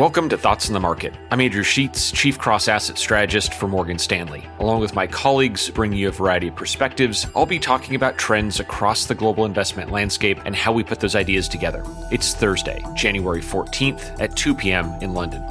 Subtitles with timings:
[0.00, 1.12] Welcome to Thoughts on the Market.
[1.30, 4.42] I'm Andrew Sheets, Chief Cross Asset Strategist for Morgan Stanley.
[4.58, 8.60] Along with my colleagues bringing you a variety of perspectives, I'll be talking about trends
[8.60, 11.84] across the global investment landscape and how we put those ideas together.
[12.10, 14.86] It's Thursday, January 14th at 2 p.m.
[15.02, 15.42] in London.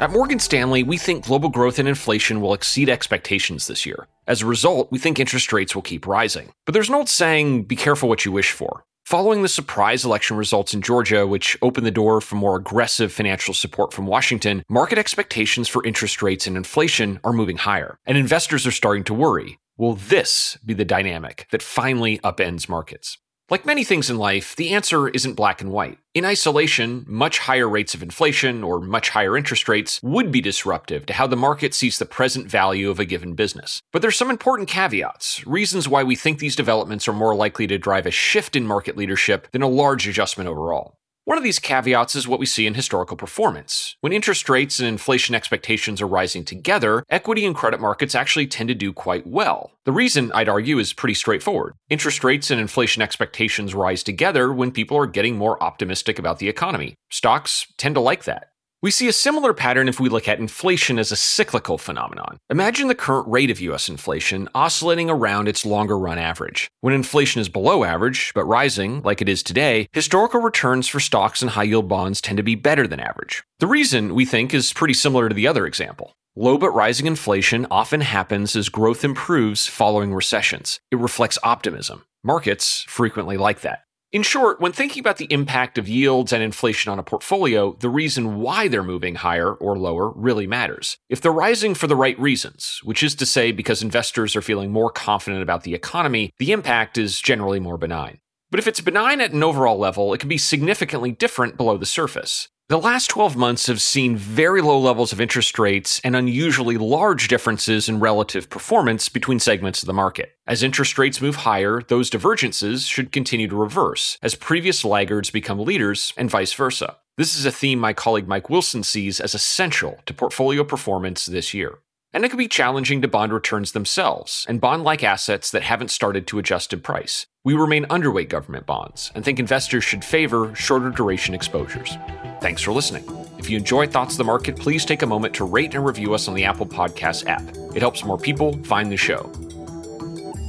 [0.00, 4.08] At Morgan Stanley, we think global growth and inflation will exceed expectations this year.
[4.26, 6.50] As a result, we think interest rates will keep rising.
[6.64, 8.82] But there's an old saying be careful what you wish for.
[9.06, 13.54] Following the surprise election results in Georgia, which opened the door for more aggressive financial
[13.54, 18.66] support from Washington, market expectations for interest rates and inflation are moving higher, and investors
[18.66, 19.60] are starting to worry.
[19.76, 23.18] Will this be the dynamic that finally upends markets?
[23.48, 25.98] Like many things in life, the answer isn't black and white.
[26.14, 31.06] In isolation, much higher rates of inflation or much higher interest rates would be disruptive
[31.06, 33.82] to how the market sees the present value of a given business.
[33.92, 37.78] But there's some important caveats, reasons why we think these developments are more likely to
[37.78, 40.96] drive a shift in market leadership than a large adjustment overall.
[41.26, 43.96] One of these caveats is what we see in historical performance.
[44.00, 48.68] When interest rates and inflation expectations are rising together, equity and credit markets actually tend
[48.68, 49.72] to do quite well.
[49.86, 51.74] The reason, I'd argue, is pretty straightforward.
[51.90, 56.48] Interest rates and inflation expectations rise together when people are getting more optimistic about the
[56.48, 56.94] economy.
[57.10, 58.50] Stocks tend to like that.
[58.82, 62.36] We see a similar pattern if we look at inflation as a cyclical phenomenon.
[62.50, 66.68] Imagine the current rate of US inflation oscillating around its longer run average.
[66.82, 71.40] When inflation is below average, but rising, like it is today, historical returns for stocks
[71.40, 73.42] and high yield bonds tend to be better than average.
[73.60, 76.12] The reason, we think, is pretty similar to the other example.
[76.36, 80.80] Low but rising inflation often happens as growth improves following recessions.
[80.90, 82.04] It reflects optimism.
[82.22, 83.85] Markets frequently like that.
[84.16, 87.90] In short, when thinking about the impact of yields and inflation on a portfolio, the
[87.90, 90.96] reason why they're moving higher or lower really matters.
[91.10, 94.72] If they're rising for the right reasons, which is to say because investors are feeling
[94.72, 98.20] more confident about the economy, the impact is generally more benign.
[98.50, 101.84] But if it's benign at an overall level, it can be significantly different below the
[101.84, 102.48] surface.
[102.68, 107.28] The last 12 months have seen very low levels of interest rates and unusually large
[107.28, 110.34] differences in relative performance between segments of the market.
[110.48, 115.60] As interest rates move higher, those divergences should continue to reverse as previous laggards become
[115.60, 116.96] leaders and vice versa.
[117.16, 121.54] This is a theme my colleague Mike Wilson sees as essential to portfolio performance this
[121.54, 121.78] year.
[122.12, 125.90] And it can be challenging to bond returns themselves and bond like assets that haven't
[125.90, 127.26] started to adjust in price.
[127.44, 131.96] We remain underweight government bonds and think investors should favor shorter duration exposures.
[132.40, 133.04] Thanks for listening.
[133.38, 136.14] If you enjoy Thoughts on the Market, please take a moment to rate and review
[136.14, 137.44] us on the Apple Podcast app.
[137.74, 139.30] It helps more people find the show.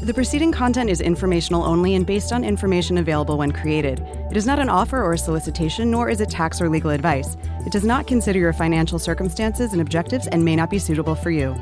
[0.03, 3.99] The preceding content is informational only and based on information available when created.
[4.29, 7.37] It is not an offer or a solicitation, nor is it tax or legal advice.
[7.65, 11.31] It does not consider your financial circumstances and objectives and may not be suitable for
[11.31, 11.55] you.